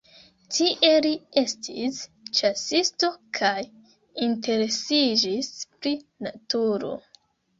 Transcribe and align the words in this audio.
Tie 0.53 0.89
li 1.05 1.09
estis 1.41 1.97
ĉasisto 2.39 3.09
kaj 3.39 3.53
interesiĝis 4.29 5.51
pri 5.83 5.93
naturo. 6.29 6.93